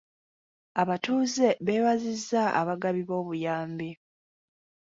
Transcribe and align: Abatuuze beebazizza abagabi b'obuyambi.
Abatuuze 0.81 1.47
beebazizza 1.65 2.41
abagabi 2.61 3.01
b'obuyambi. 3.09 3.89